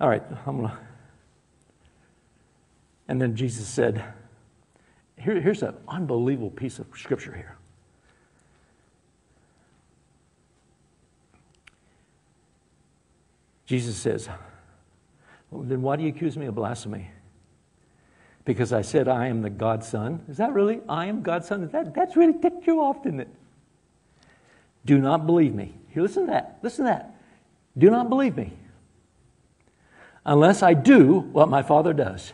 [0.00, 0.78] All right, I'm gonna.
[3.08, 4.02] And then Jesus said,
[5.18, 7.56] here, here's an unbelievable piece of scripture here.
[13.66, 14.28] Jesus says,
[15.50, 17.10] well, Then why do you accuse me of blasphemy?
[18.44, 20.24] Because I said I am the God's Son.
[20.28, 20.80] Is that really?
[20.88, 21.68] I am God's Son?
[21.68, 23.28] That, that's really ticked you off, didn't it?
[24.84, 25.74] Do not believe me.
[25.88, 26.58] Here, listen to that.
[26.62, 27.16] Listen to that.
[27.76, 28.52] Do not believe me
[30.24, 32.32] unless I do what my Father does.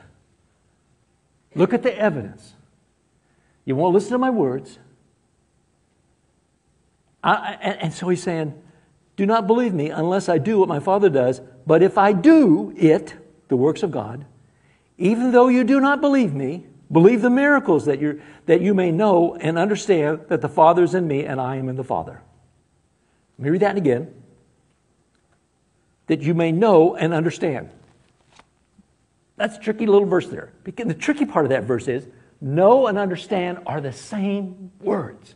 [1.55, 2.55] Look at the evidence.
[3.65, 4.79] You won't listen to my words.
[7.23, 8.61] I, and, and so he's saying,
[9.17, 11.41] Do not believe me unless I do what my Father does.
[11.67, 13.15] But if I do it,
[13.49, 14.25] the works of God,
[14.99, 18.91] even though you do not believe me, believe the miracles that, you that you may
[18.91, 22.23] know and understand that the Father is in me and I am in the Father.
[23.39, 24.15] Let me read that again.
[26.07, 27.71] That you may know and understand.
[29.37, 30.53] That's a tricky little verse there.
[30.65, 32.07] The tricky part of that verse is
[32.41, 35.35] know and understand are the same words.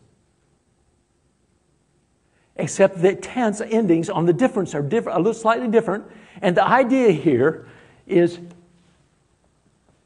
[2.59, 6.05] Except the tense endings on the difference are different, a little slightly different.
[6.41, 7.69] And the idea here
[8.07, 8.39] is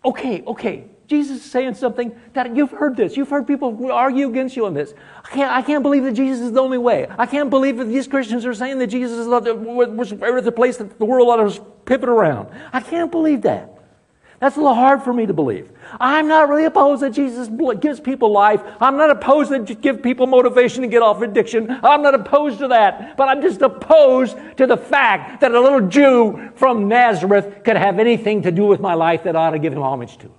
[0.04, 3.16] okay, okay, Jesus is saying something that you've heard this.
[3.16, 4.94] You've heard people argue against you on this.
[5.24, 7.08] I can't, I can't believe that Jesus is the only way.
[7.18, 11.00] I can't believe that these Christians are saying that Jesus is the, the place that
[11.00, 12.48] the world ought to pivot around.
[12.72, 13.79] I can't believe that.
[14.40, 15.70] That's a little hard for me to believe.
[16.00, 18.62] I'm not really opposed that Jesus gives people life.
[18.80, 21.70] I'm not opposed that give people motivation to get off addiction.
[21.82, 23.18] I'm not opposed to that.
[23.18, 27.98] But I'm just opposed to the fact that a little Jew from Nazareth could have
[27.98, 30.30] anything to do with my life that I ought to give him homage to.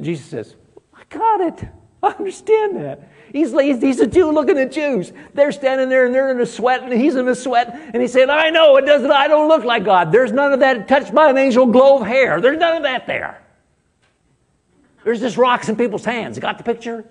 [0.00, 0.56] Jesus says,
[0.94, 1.68] I got it.
[2.02, 3.10] I understand that.
[3.32, 5.12] He's, he's a Jew looking at Jews.
[5.34, 7.90] They're standing there and they're in a sweat and he's in a sweat.
[7.92, 10.10] And he said, I know it doesn't, I don't look like God.
[10.10, 12.40] There's none of that touched by an angel glow of hair.
[12.40, 13.40] There's none of that there.
[15.04, 16.36] There's just rocks in people's hands.
[16.36, 17.04] You got the picture?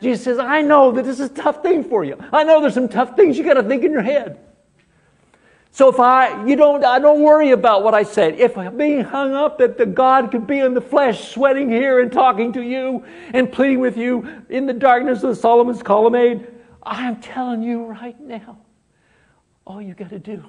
[0.00, 2.16] Jesus says, I know that this is a tough thing for you.
[2.32, 4.38] I know there's some tough things you got to think in your head.
[5.76, 8.40] So if I, you don't, I don't worry about what I said.
[8.40, 12.00] If I'm being hung up that the God could be in the flesh, sweating here
[12.00, 13.04] and talking to you
[13.34, 16.48] and pleading with you in the darkness of Solomon's colonnade,
[16.82, 18.56] I'm telling you right now,
[19.66, 20.42] all you got to do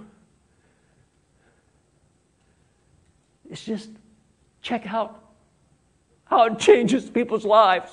[3.49, 3.89] is just
[4.61, 5.21] check out
[6.23, 7.91] how it changes people's lives.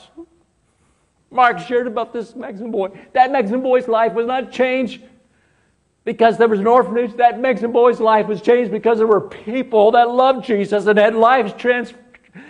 [1.32, 2.91] Mark shared about this Mexican boy.
[3.12, 5.03] That Mexican boy's life was not changed
[6.05, 7.14] because there was an orphanage.
[7.16, 11.14] That Mexican boy's life was changed because there were people that loved Jesus and had
[11.14, 11.94] lives trans-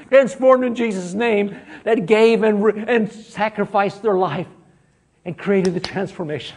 [0.09, 4.49] transformed in Jesus' name that gave and, re- and sacrificed their life
[5.25, 6.57] and created the transformation.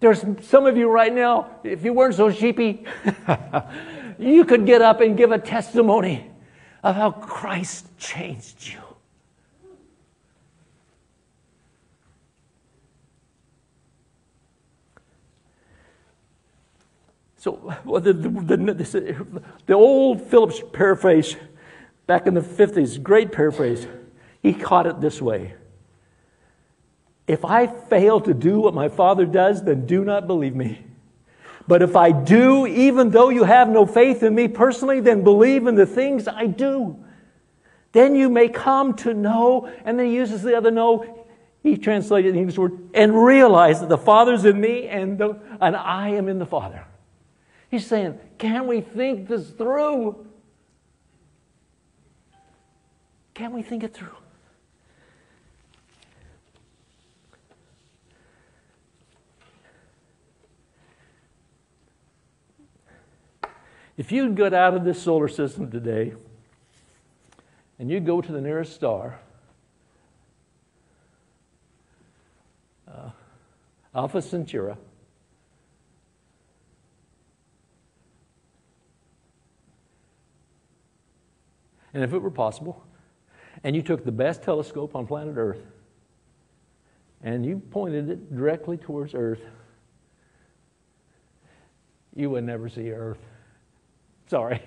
[0.00, 2.84] There's some of you right now, if you weren't so sheepy,
[4.18, 6.30] you could get up and give a testimony
[6.82, 8.85] of how Christ changed you.
[17.46, 19.26] So well, the, the, the,
[19.66, 21.36] the, old Phillips paraphrase
[22.08, 23.86] back in the 50s, great paraphrase,
[24.42, 25.54] he caught it this way.
[27.28, 30.82] If I fail to do what my Father does, then do not believe me.
[31.68, 35.68] But if I do, even though you have no faith in me personally, then believe
[35.68, 36.98] in the things I do.
[37.92, 41.24] Then you may come to know, and then he uses the other know,
[41.62, 45.76] he translated the English word, and realize that the Father's in me and, the, and
[45.76, 46.84] I am in the Father.
[47.70, 50.26] He's saying, Can we think this through?
[53.34, 54.16] Can we think it through?
[63.96, 66.12] If you get out of this solar system today
[67.78, 69.18] and you go to the nearest star,
[72.86, 73.10] uh,
[73.94, 74.74] Alpha Centauri,
[81.96, 82.84] and if it were possible,
[83.64, 85.62] and you took the best telescope on planet Earth
[87.22, 89.40] and you pointed it directly towards Earth,
[92.14, 93.24] you would never see Earth.
[94.26, 94.62] Sorry.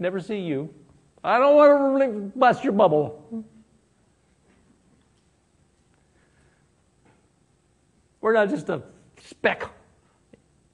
[0.00, 0.74] Never see you.
[1.22, 3.44] I don't want to really bust your bubble.
[8.20, 8.82] We're not just a
[9.22, 9.70] speck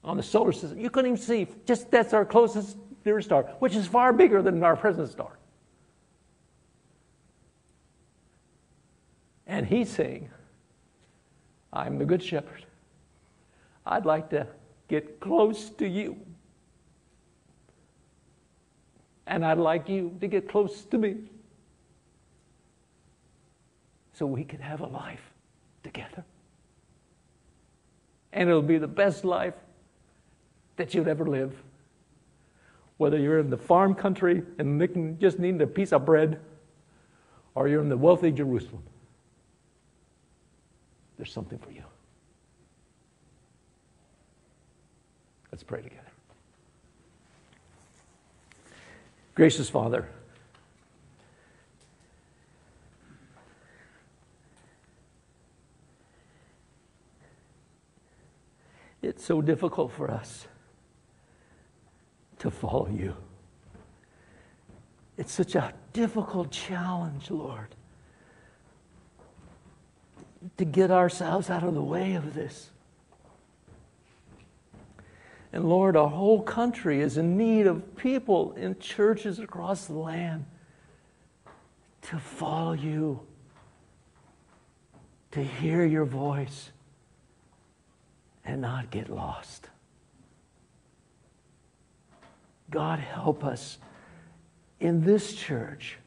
[0.03, 0.81] on the solar system.
[0.81, 1.47] You couldn't even see.
[1.67, 5.39] Just that's our closest nearest star, which is far bigger than our present star.
[9.47, 10.31] And he's saying,
[11.73, 12.65] I'm the good shepherd.
[13.87, 14.47] I'd like to
[14.89, 16.17] get close to you.
[19.27, 21.17] And I'd like you to get close to me.
[24.15, 25.33] So we could have a life
[25.83, 26.25] together.
[28.33, 29.55] And it'll be the best life
[30.77, 31.55] that you'll ever live
[33.05, 34.81] whether you're in the farm country and
[35.21, 36.41] just needing a piece of bread,
[37.55, 38.83] or you're in the wealthy Jerusalem,
[41.19, 41.83] there's something for you.
[45.53, 46.01] Let's pray together.
[49.35, 50.09] Gracious Father,
[59.03, 60.47] it's so difficult for us
[62.45, 63.17] to follow you.
[65.17, 67.69] It's such a difficult challenge, Lord,
[70.59, 72.69] to get ourselves out of the way of this.
[75.55, 80.45] And Lord, our whole country is in need of people in churches across the land
[82.03, 83.21] to follow you,
[85.31, 86.73] to hear your voice,
[88.45, 89.71] and not get lost.
[92.71, 93.79] God, help us
[94.81, 95.99] in this church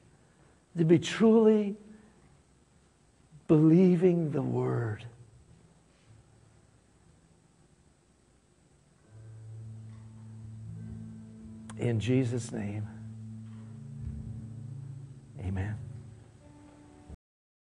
[0.78, 1.76] to be truly
[3.48, 5.06] believing the word.
[11.78, 12.88] In Jesus' name,
[15.40, 15.87] amen.